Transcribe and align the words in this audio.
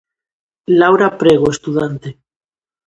Laura 0.79 1.07
Prego, 1.21 1.47
estudante. 1.55 2.09